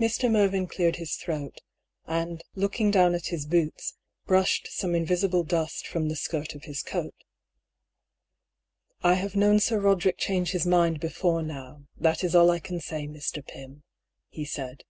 Mr. 0.00 0.28
Mervyn 0.28 0.66
cleared 0.66 0.96
his 0.96 1.14
throat; 1.14 1.60
and 2.04 2.42
looking 2.56 2.90
dpwn 2.90 3.14
at 3.14 3.26
his 3.26 3.46
boots, 3.46 3.94
brushed 4.26 4.66
some 4.66 4.92
invisible 4.92 5.44
dust 5.44 5.86
from 5.86 6.08
the 6.08 6.16
skirt 6.16 6.56
of 6.56 6.64
his 6.64 6.82
coat." 6.82 7.14
I 9.04 9.14
have 9.14 9.36
known 9.36 9.60
Sir 9.60 9.78
Roderick 9.78 10.18
change 10.18 10.50
his 10.50 10.66
mind 10.66 10.98
before 10.98 11.44
now; 11.44 11.84
that 11.96 12.24
is 12.24 12.34
all 12.34 12.50
I 12.50 12.58
can 12.58 12.80
say, 12.80 13.06
Mr. 13.06 13.46
Pym," 13.46 13.84
he 14.28 14.44
said. 14.44 14.82